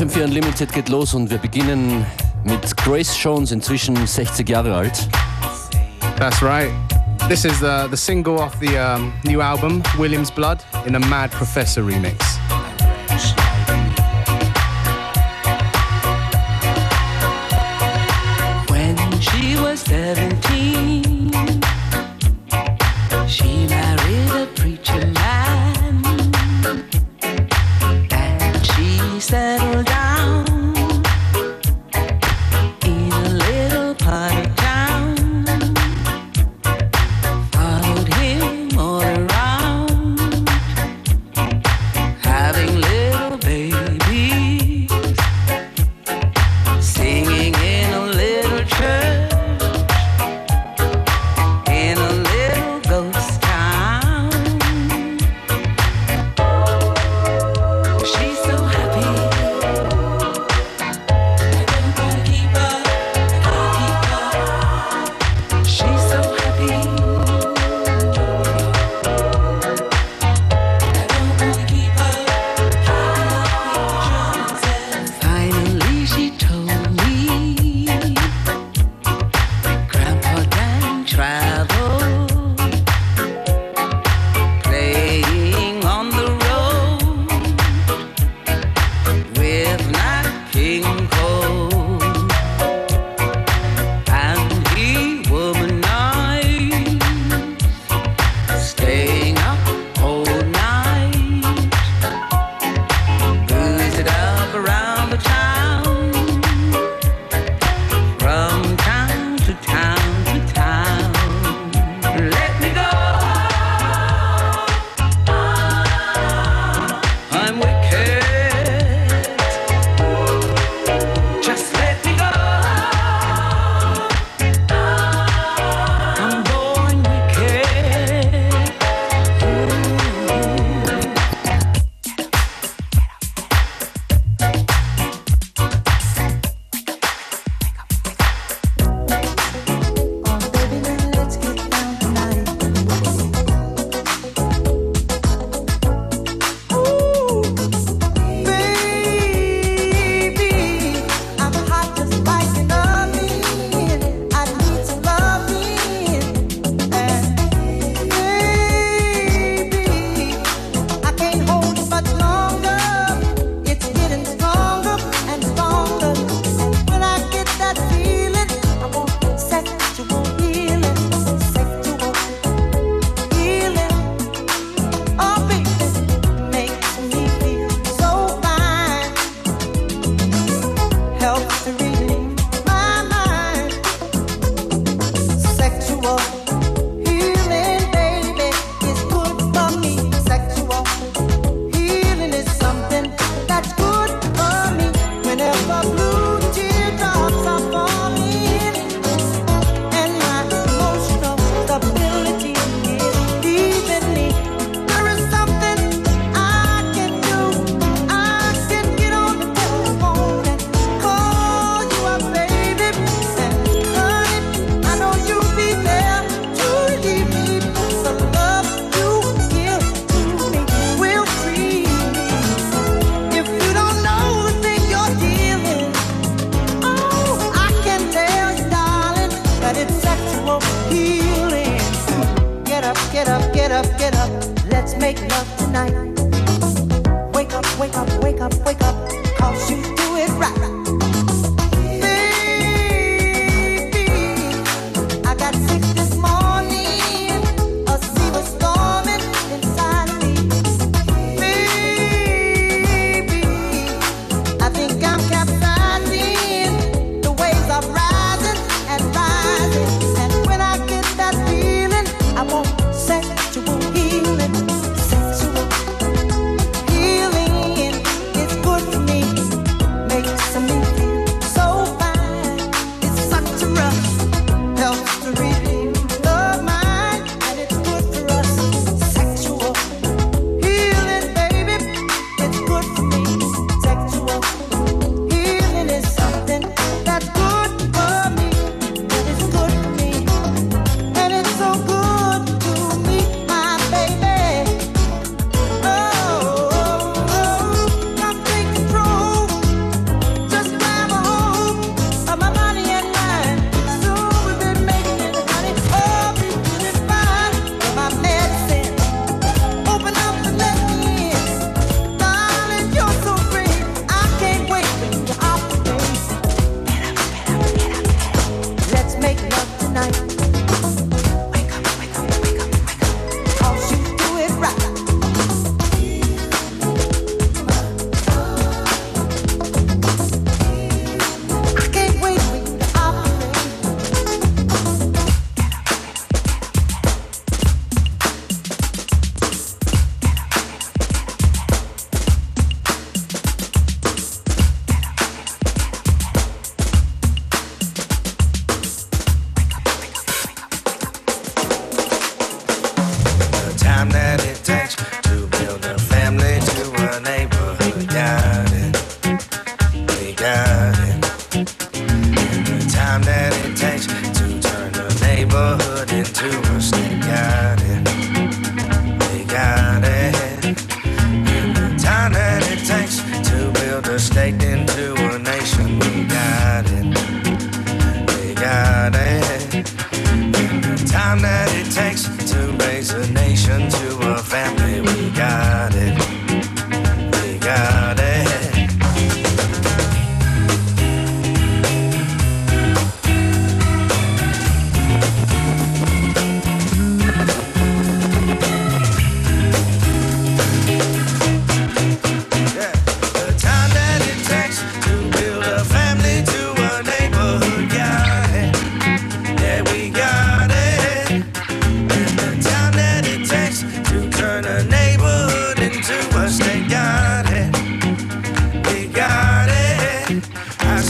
FM4 0.00 0.24
Unlimited 0.24 0.72
geht 0.72 0.88
los 0.88 1.12
und 1.12 1.28
wir 1.28 1.36
beginnen 1.36 2.06
mit 2.44 2.74
Grace 2.78 3.14
Jones, 3.22 3.52
inzwischen 3.52 4.06
60 4.06 4.48
Jahre 4.48 4.74
alt. 4.74 5.06
That's 6.16 6.40
right. 6.40 6.70
This 7.28 7.44
is 7.44 7.60
the, 7.60 7.86
the 7.90 7.98
single 7.98 8.38
off 8.38 8.58
the 8.60 8.78
um, 8.78 9.12
new 9.24 9.42
album, 9.42 9.82
William's 9.98 10.30
Blood, 10.30 10.64
in 10.86 10.94
a 10.94 10.98
Mad 10.98 11.30
Professor 11.32 11.82
remix. 11.82 12.39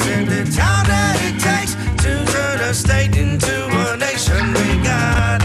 And 0.03 0.29
the 0.29 0.41
all 0.63 0.85
that 0.85 1.17
it 1.29 1.37
takes 1.41 1.75
to 2.05 2.33
turn 2.33 2.61
a 2.61 2.73
state 2.75 3.17
into 3.17 3.67
a 3.67 3.97
nation. 3.97 4.53
We 4.55 4.83
got 4.83 5.40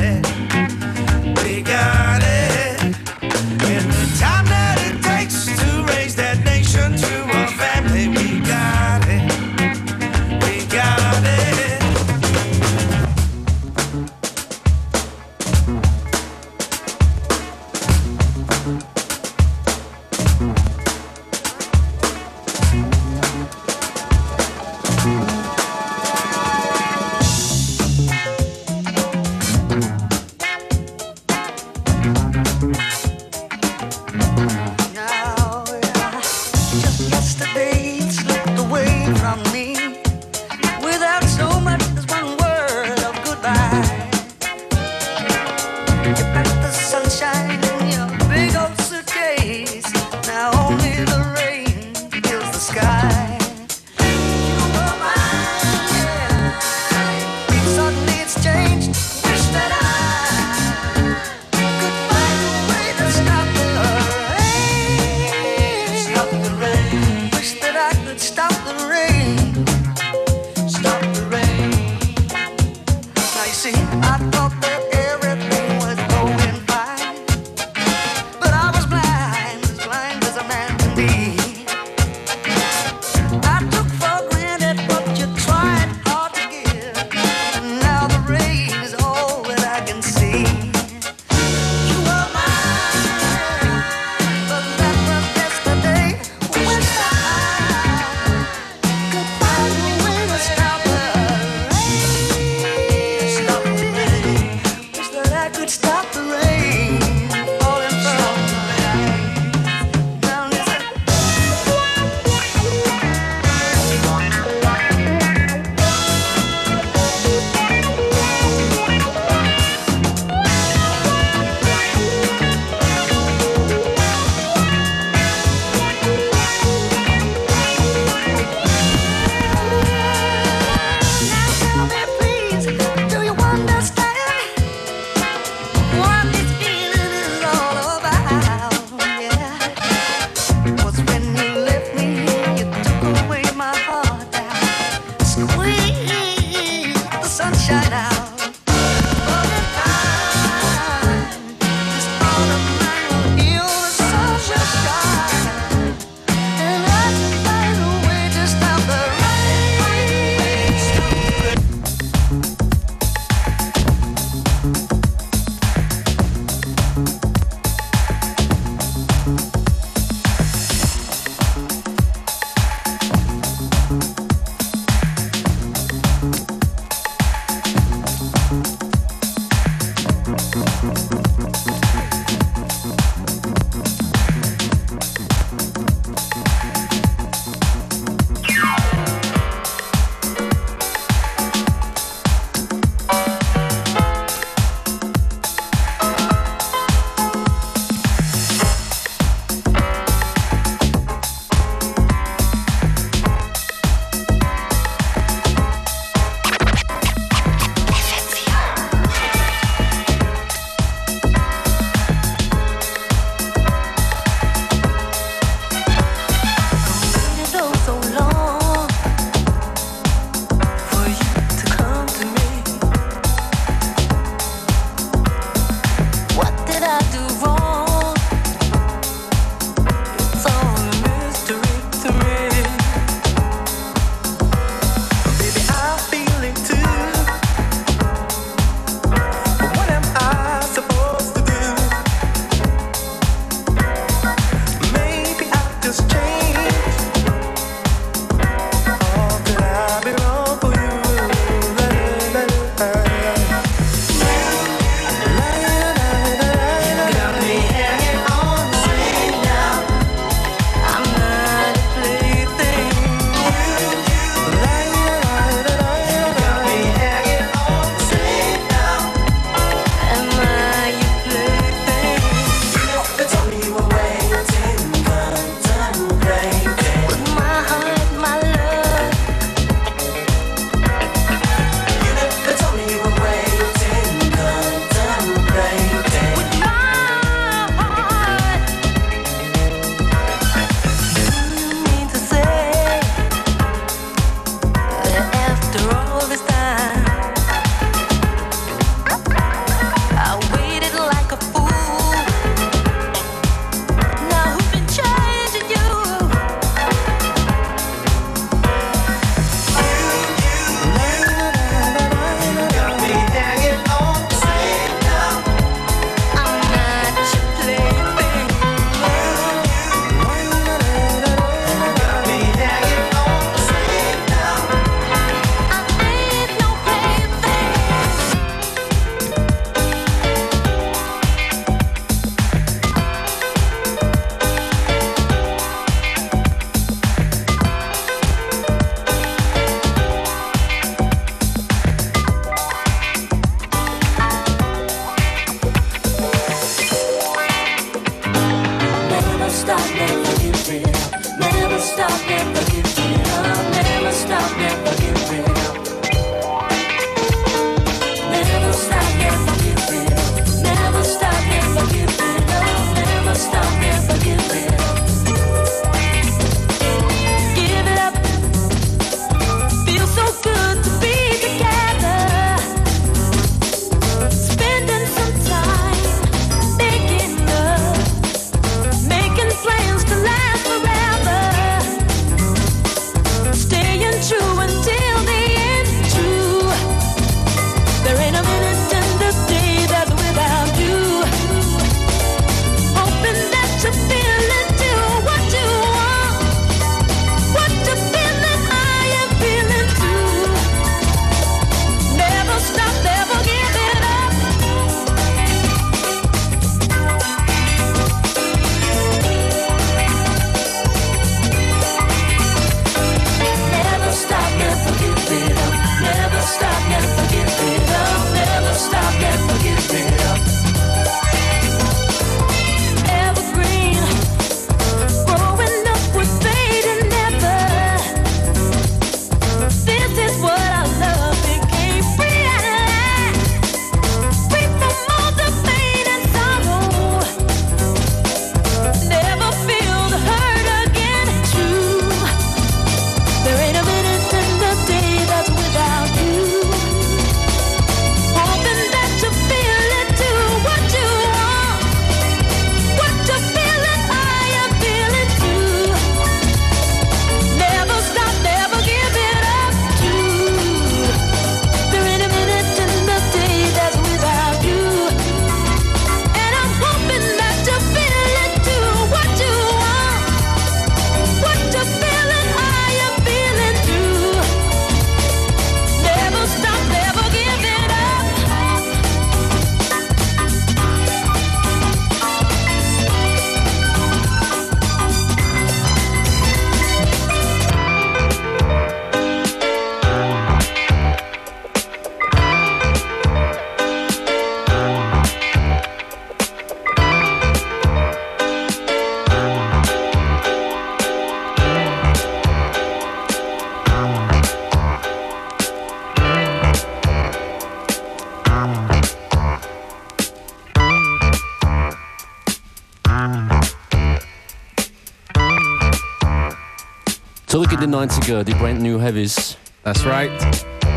90er, 517.95 518.43
die 518.43 518.53
Brand 518.55 518.81
New 518.81 518.99
Heavies 518.99 519.55
That's 519.85 520.05
right. 520.05 520.29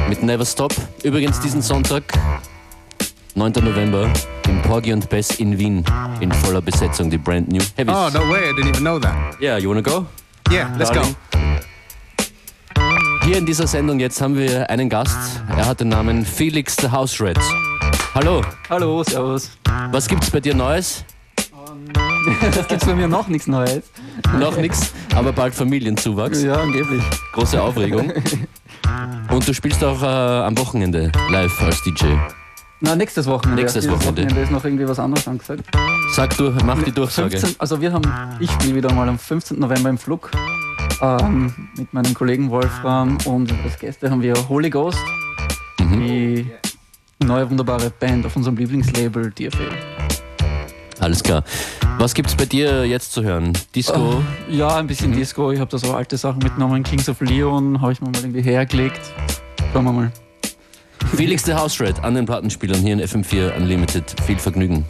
mit 0.09 0.21
Never 0.21 0.45
Stop. 0.45 0.75
Übrigens 1.05 1.39
diesen 1.39 1.63
Sonntag, 1.63 2.03
9. 3.37 3.53
November, 3.63 4.11
im 4.49 4.61
Porgy 4.63 4.93
und 4.93 5.09
Bess 5.09 5.39
in 5.39 5.57
Wien 5.57 5.85
in 6.19 6.33
voller 6.33 6.61
Besetzung, 6.61 7.09
die 7.09 7.19
Brand 7.19 7.47
New 7.53 7.63
Heavies. 7.77 7.95
Oh, 7.95 8.11
no 8.13 8.29
way. 8.29 8.51
I 8.51 8.53
didn't 8.53 8.71
even 8.71 8.81
know 8.81 8.99
that. 8.99 9.15
Yeah, 9.41 9.59
you 9.59 9.69
wanna 9.69 9.81
go? 9.81 10.07
Yeah, 10.51 10.75
let's 10.77 10.91
go. 10.91 11.03
Darling. 11.03 11.17
Hier 13.23 13.37
in 13.39 13.47
dieser 13.47 13.69
Sendung 13.69 14.01
jetzt 14.01 14.21
haben 14.21 14.37
wir 14.37 14.69
einen 14.69 14.89
Gast. 14.89 15.41
Er 15.57 15.67
hat 15.67 15.79
den 15.79 15.91
Namen 15.91 16.27
Felix 16.27 16.75
the 16.81 16.91
House 16.91 17.21
Rat. 17.21 17.39
Hallo, 18.13 18.43
Hallo, 18.69 19.05
servus. 19.05 19.51
was 19.93 20.09
gibt's 20.09 20.33
bei 20.33 20.41
dir 20.41 20.55
Neues? 20.55 21.05
Das 22.55 22.69
gibt's 22.69 22.85
bei 22.85 22.95
mir 22.95 23.09
noch 23.09 23.29
nichts 23.29 23.47
Neues. 23.47 23.83
Noch 24.39 24.57
nichts, 24.57 24.93
aber 25.15 25.33
bald 25.33 25.55
Familienzuwachs. 25.55 26.43
Ja, 26.43 26.57
angeblich. 26.57 27.03
Große 27.33 27.61
Aufregung. 27.61 28.13
Und 29.31 29.49
du 29.49 29.55
spielst 29.55 29.83
auch 29.83 30.03
äh, 30.03 30.07
am 30.07 30.57
Wochenende 30.59 31.11
live 31.31 31.63
als 31.63 31.83
DJ. 31.83 32.05
Na, 32.81 32.95
nächstes 32.95 33.27
Wochenende. 33.27 33.63
Nächstes 33.63 33.85
Dieses 33.87 34.07
Wochenende. 34.07 34.41
ist 34.41 34.51
noch 34.51 34.65
irgendwie 34.65 34.87
was 34.89 34.99
anderes 34.99 35.27
angesagt. 35.27 35.65
Sag 36.13 36.37
du, 36.37 36.53
mach 36.65 36.83
die 36.83 36.93
Durchsage. 36.93 37.31
15, 37.39 37.57
also 37.59 37.81
wir 37.81 37.93
haben, 37.93 38.03
ich 38.41 38.51
spiele 38.53 38.77
wieder 38.77 38.93
mal 38.93 39.09
am 39.09 39.19
15. 39.19 39.59
November 39.59 39.89
im 39.91 39.99
Flug 39.99 40.31
ähm, 41.03 41.53
mit 41.77 41.93
meinem 41.93 42.15
Kollegen 42.15 42.51
Wolfram 42.51 43.19
und 43.25 43.53
als 43.65 43.79
Gäste 43.79 44.11
haben 44.11 44.23
wir 44.23 44.35
Holy 44.49 44.71
Ghost, 44.71 44.99
Mhm. 45.81 46.01
die 46.01 46.47
neue 47.25 47.49
wunderbare 47.51 47.91
Band 47.91 48.27
auf 48.27 48.37
unserem 48.37 48.57
Lieblingslabel 48.57 49.31
DFL. 49.33 49.71
Alles 51.01 51.23
klar. 51.23 51.45
Was 51.99 52.15
gibt's 52.15 52.35
bei 52.35 52.47
dir 52.47 52.85
jetzt 52.85 53.13
zu 53.13 53.23
hören? 53.23 53.53
Disco? 53.75 54.23
Ja, 54.49 54.77
ein 54.77 54.87
bisschen 54.87 55.13
Disco. 55.13 55.53
Ich 55.53 55.61
habe 55.61 55.71
da 55.71 55.79
so 55.79 55.95
alte 55.95 56.17
Sachen 56.17 56.39
mitgenommen. 56.39 56.83
Kings 56.83 57.09
of 57.09 57.21
Leon 57.21 57.81
habe 57.81 57.93
ich 57.93 58.01
mir 58.01 58.11
mal 58.11 58.21
irgendwie 58.21 58.43
hergelegt. 58.43 59.01
Schauen 59.73 59.85
wir 59.85 59.93
mal. 59.93 60.13
Felix 61.15 61.45
the 61.45 61.55
House 61.55 61.81
Rat 61.81 62.03
an 62.05 62.15
den 62.15 62.27
Plattenspielern 62.27 62.81
hier 62.81 62.93
in 62.93 63.01
FM4 63.01 63.57
Unlimited. 63.57 64.15
Viel 64.27 64.39
Vergnügen. 64.39 64.85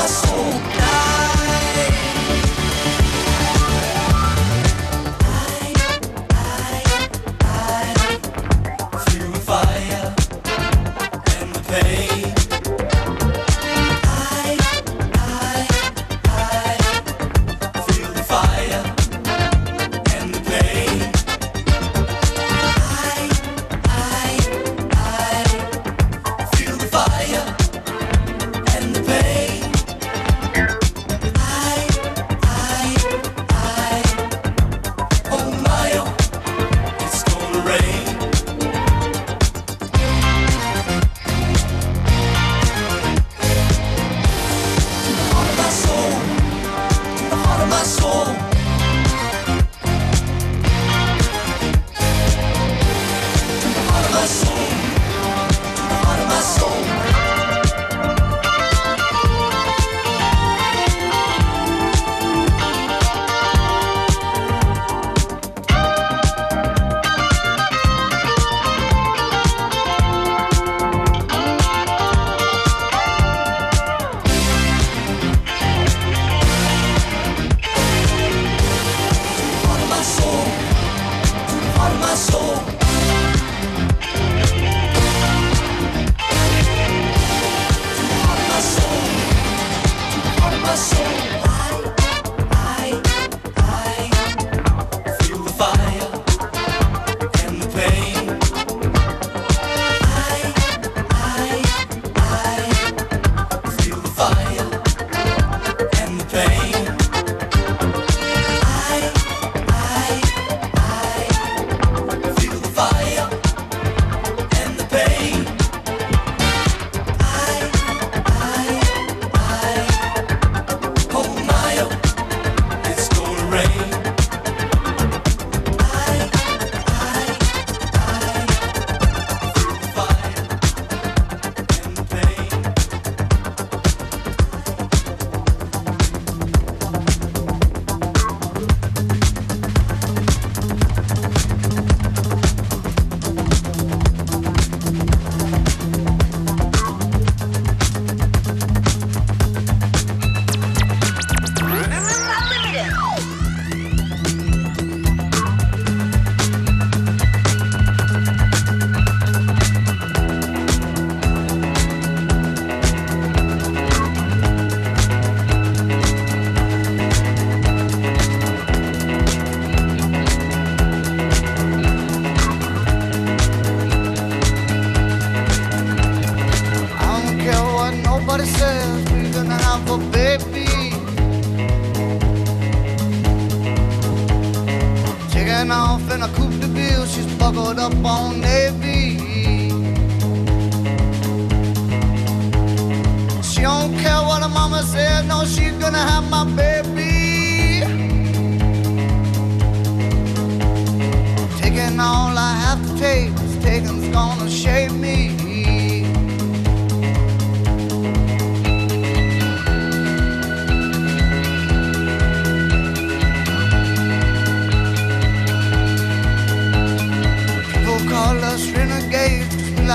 alma 0.00 0.08
solta. 0.08 0.99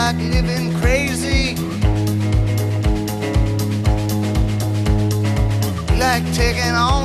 like 0.05 0.17
living 0.17 0.71
crazy. 0.81 1.55
Like 5.97 6.23
taking 6.35 6.75
on 6.75 7.04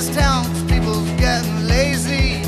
this 0.00 0.16
town's 0.16 0.62
people's 0.62 1.10
getting 1.20 1.68
lazy. 1.68 2.40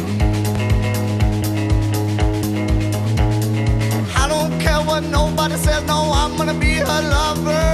I 4.16 4.26
don't 4.26 4.58
care 4.58 4.80
what 4.80 5.02
nobody 5.04 5.56
says, 5.56 5.84
no, 5.84 6.12
I'm 6.14 6.34
gonna 6.38 6.58
be 6.58 6.76
her 6.76 7.02
lover. 7.16 7.66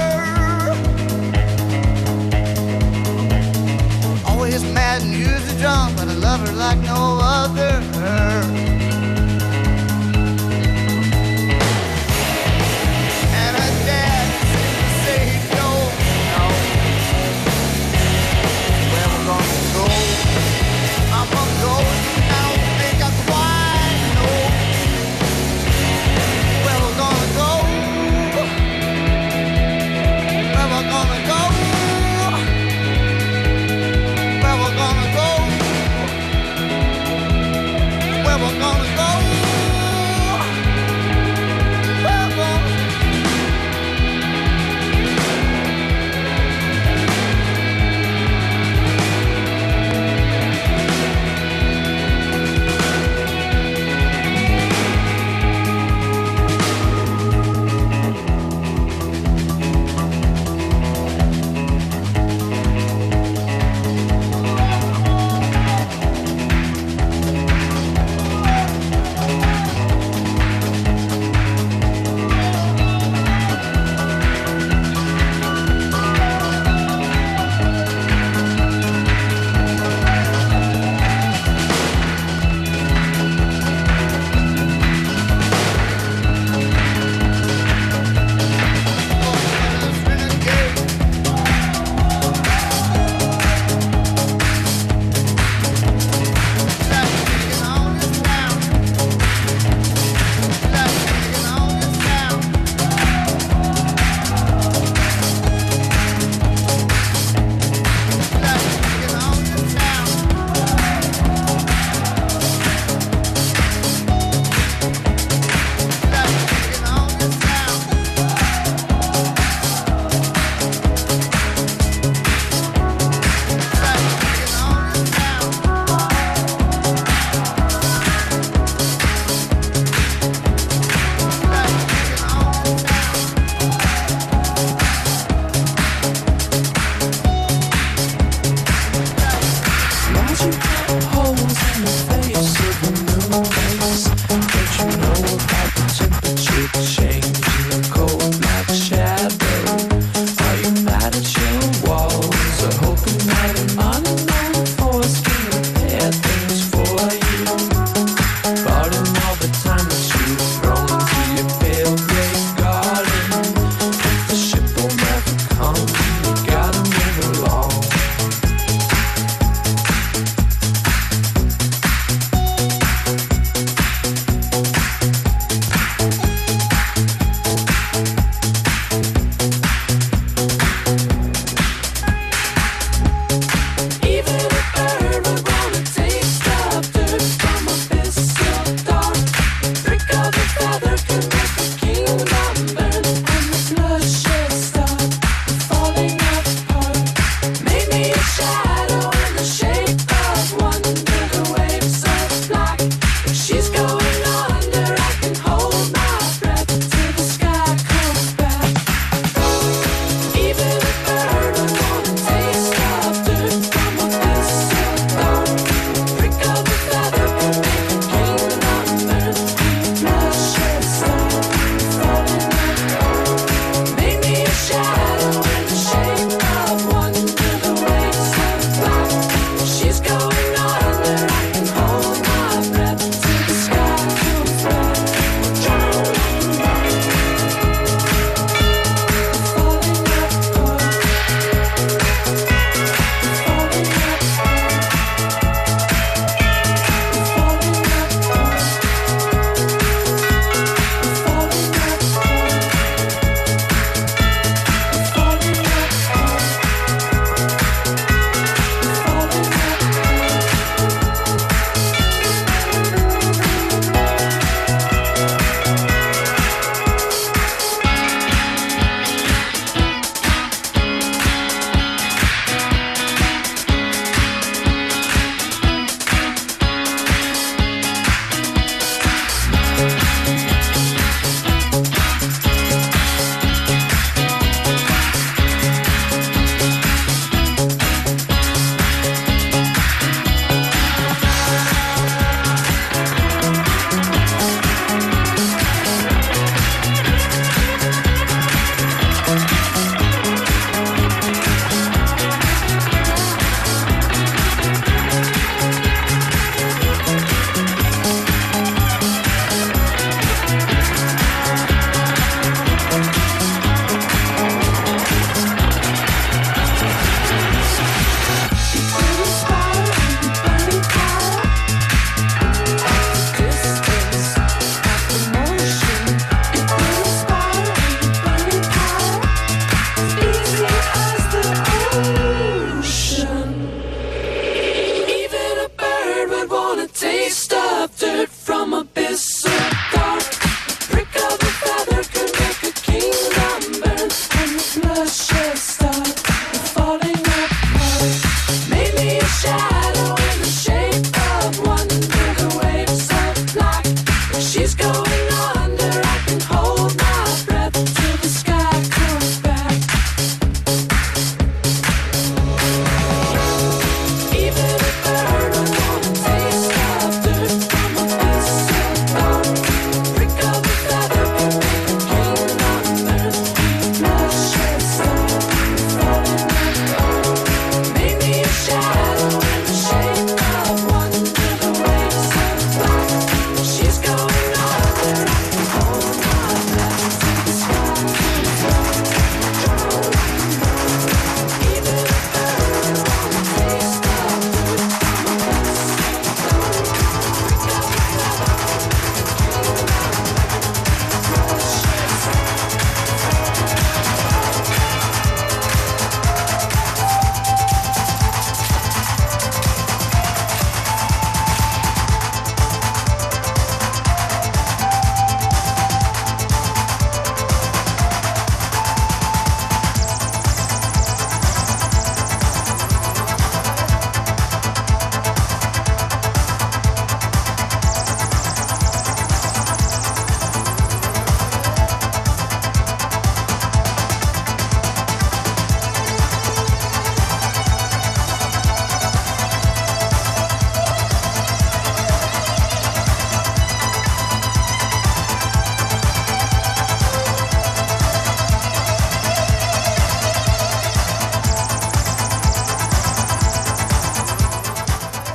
Always 4.26 4.64
mad 4.64 5.02
and 5.02 5.96
but 5.96 6.08
I 6.08 6.14
love 6.14 6.40
her 6.48 6.54
like 6.54 6.78
no 6.78 7.18
one. 7.20 7.27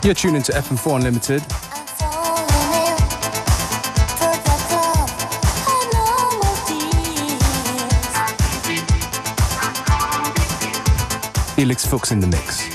You're 0.03 0.13
tuning 0.13 0.43
to 0.43 0.51
FM4 0.51 0.97
Unlimited. 0.97 1.41
Felix 11.55 11.85
Fuchs 11.85 12.11
in 12.11 12.19
the 12.19 12.27
mix. 12.27 12.72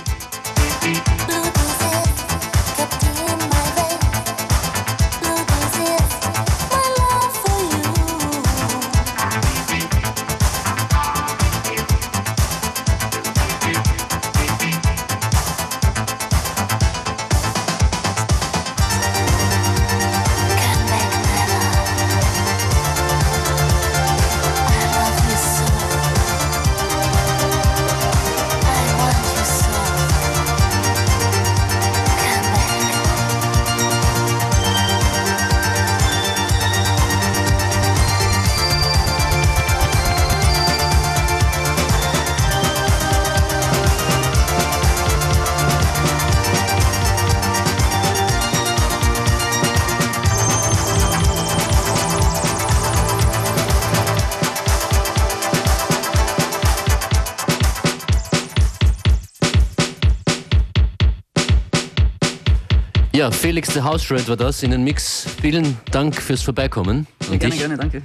Ja, 63.59 63.62
Felix 63.64 63.74
the 63.74 63.82
House 63.82 64.09
Red 64.12 64.28
war 64.28 64.36
das 64.36 64.62
in 64.62 64.70
den 64.70 64.84
Mix. 64.84 65.26
Vielen 65.42 65.76
Dank 65.90 66.14
fürs 66.14 66.42
Vorbeikommen. 66.42 67.09
Und 67.28 67.40
gerne, 67.40 67.54
ich, 67.54 67.61
gerne, 67.61 67.76
danke. 67.76 68.02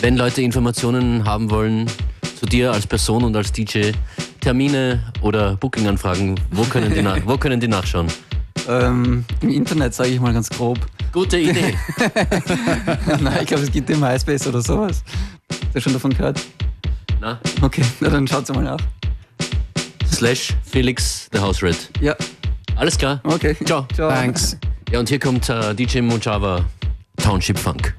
wenn 0.00 0.16
Leute 0.16 0.42
Informationen 0.42 1.24
haben 1.24 1.50
wollen 1.50 1.86
zu 2.40 2.44
dir 2.44 2.72
als 2.72 2.84
Person 2.84 3.22
und 3.22 3.36
als 3.36 3.52
DJ, 3.52 3.92
Termine 4.40 5.12
oder 5.20 5.54
Booking-Anfragen, 5.54 6.34
wo 6.50 6.64
können 6.64 6.92
die, 6.92 7.04
wo 7.26 7.38
können 7.38 7.60
die 7.60 7.68
nachschauen? 7.68 8.08
Ähm, 8.68 9.24
Im 9.40 9.50
Internet 9.50 9.94
sage 9.94 10.10
ich 10.10 10.18
mal 10.18 10.32
ganz 10.34 10.50
grob. 10.50 10.80
Gute 11.12 11.38
Idee. 11.38 11.78
Nein, 13.20 13.38
ich 13.42 13.46
glaube, 13.46 13.62
es 13.62 13.70
gibt 13.70 13.88
den 13.88 14.00
MySpace 14.00 14.48
oder 14.48 14.62
sowas. 14.62 15.04
Hast 15.48 15.74
du 15.76 15.80
schon 15.80 15.92
davon 15.92 16.10
gehört? 16.12 16.42
Na, 17.20 17.38
Okay, 17.62 17.84
na 18.00 18.08
dann 18.08 18.26
schaut's 18.26 18.50
mal 18.52 18.64
nach. 18.64 18.80
slash 20.12 20.54
Felix 20.64 21.28
the 21.32 21.38
House 21.38 21.62
Red. 21.62 21.76
Ja, 22.00 22.16
Alles 22.84 22.98
klar. 22.98 23.18
okay. 23.24 23.56
Ciao. 23.64 23.86
Ciao. 23.94 24.10
Thanks. 24.10 24.58
Ja, 24.90 24.98
und 25.00 25.08
hier 25.08 25.18
kommt 25.18 25.48
äh, 25.48 25.74
DJ 25.74 26.02
Mojava 26.02 26.66
Township 27.16 27.58
Funk. 27.58 27.94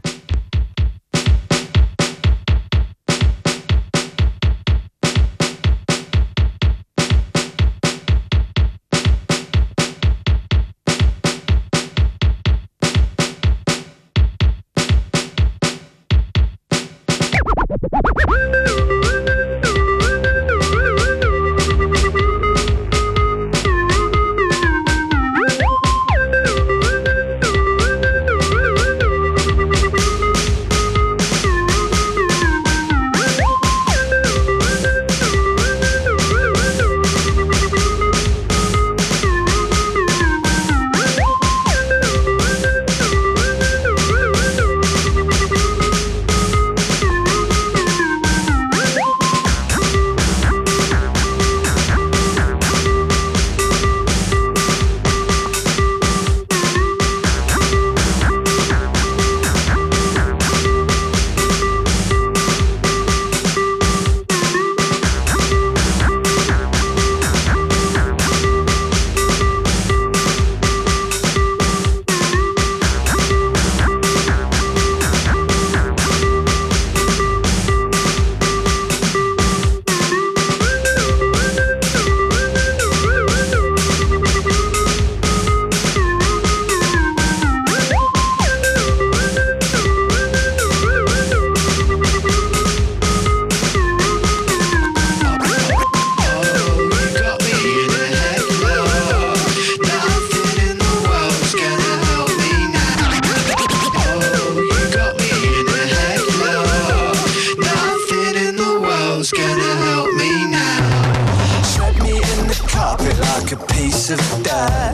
Piece 114.06 114.20
of 114.20 114.44
dirt. 114.44 114.94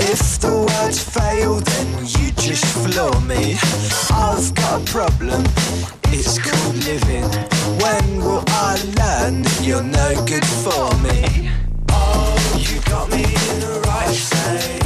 If 0.00 0.40
the 0.40 0.50
words 0.50 1.02
fail, 1.02 1.60
then 1.60 1.98
you 1.98 2.30
just 2.32 2.64
floor 2.64 3.18
me. 3.22 3.56
I've 4.10 4.54
got 4.54 4.82
a 4.82 4.84
problem, 4.84 5.44
it's 6.08 6.38
called 6.38 6.76
living. 6.84 7.24
When 7.80 8.18
will 8.18 8.44
I 8.48 8.76
learn 8.98 9.42
that 9.42 9.60
you're 9.62 9.82
no 9.82 10.24
good 10.26 10.44
for 10.44 10.90
me? 10.98 11.50
Oh, 11.90 12.36
you 12.58 12.80
got 12.82 13.08
me 13.10 13.24
in 13.24 13.60
the 13.60 13.82
right 13.86 14.14
state. 14.14 14.79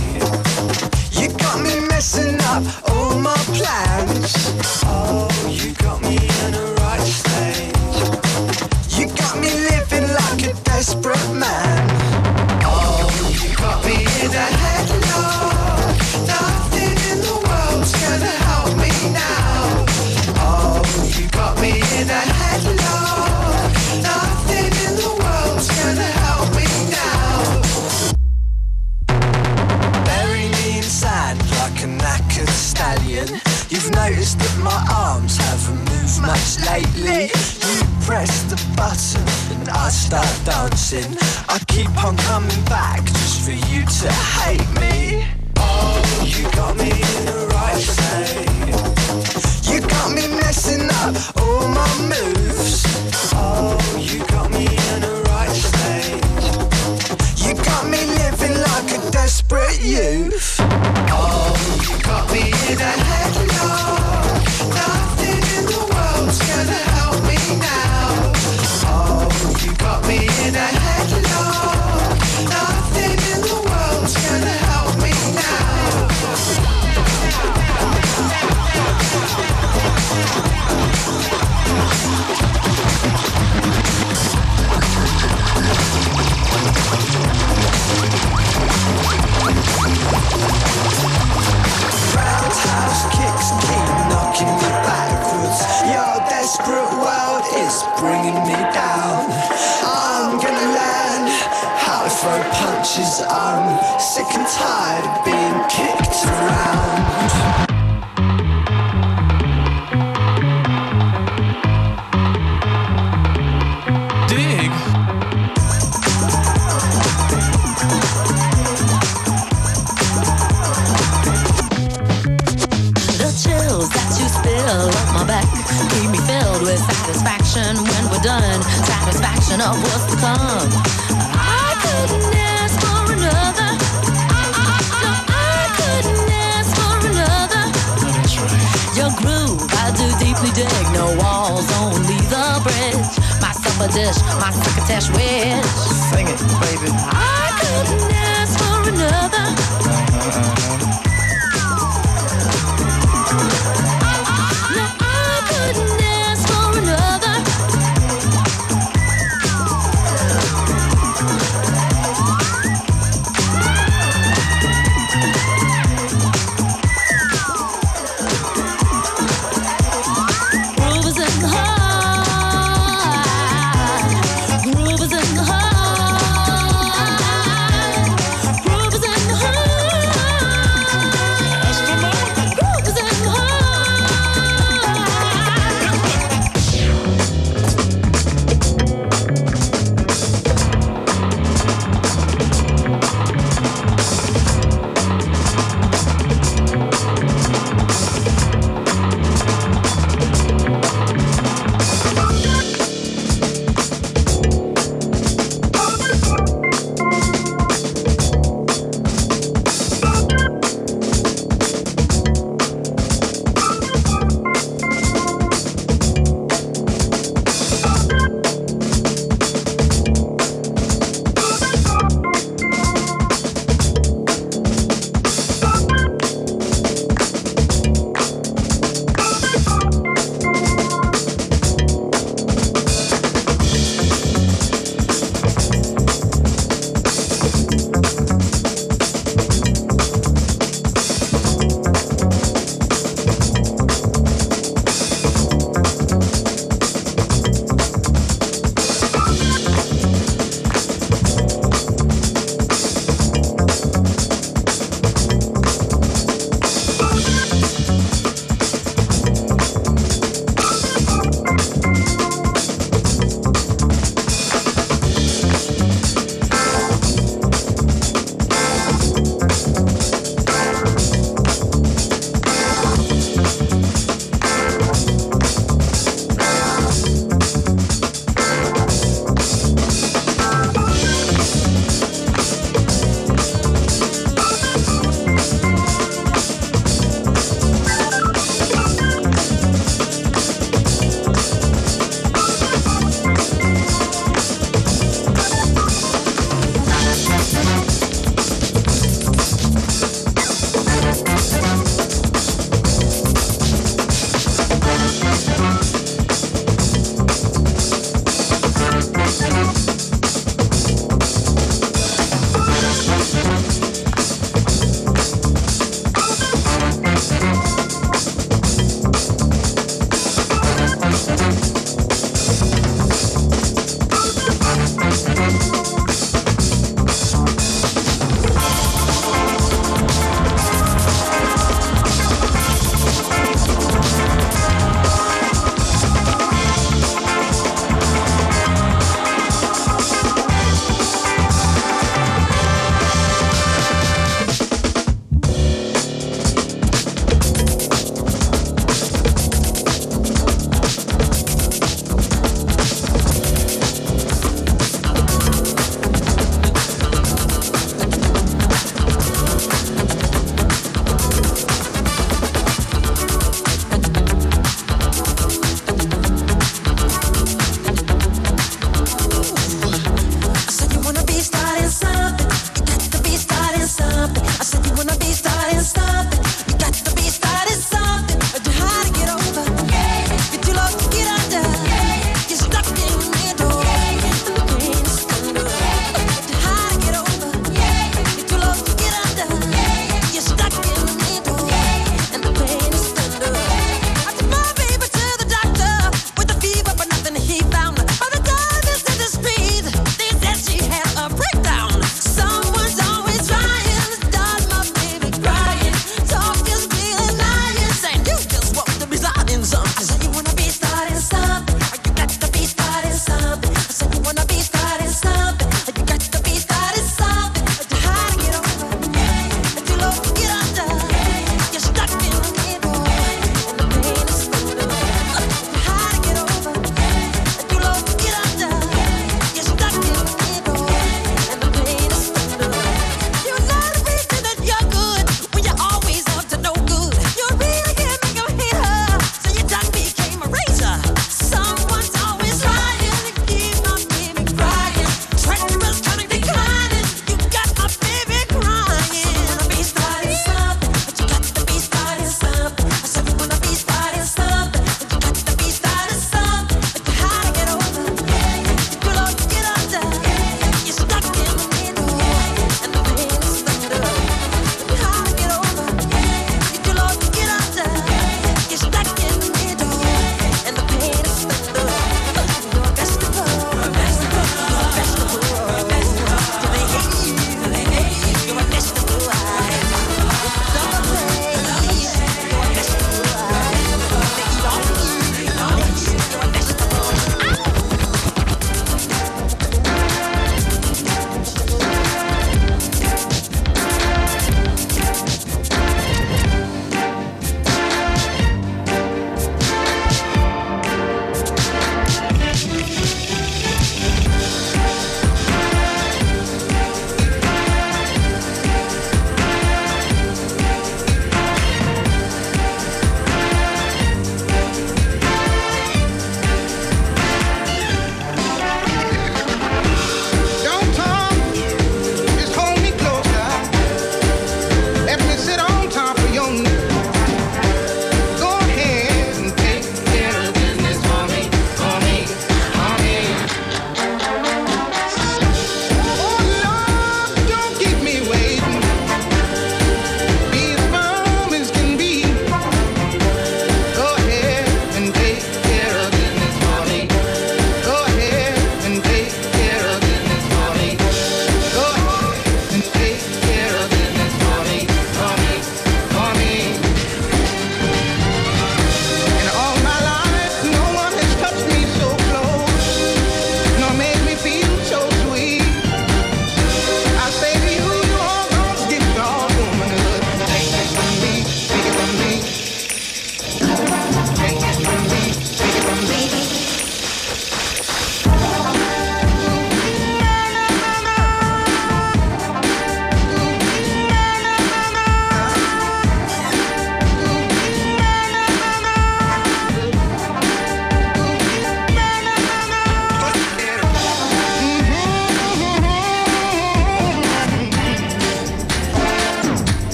I 40.97 41.59
keep 41.67 41.91
on 42.05 42.17
coming 42.17 42.65
back 42.67 43.05
just 43.05 43.45
for 43.45 43.51
you 43.51 43.85
to 43.85 44.13
hate 44.13 44.74